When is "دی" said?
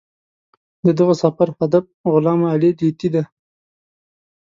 3.13-3.23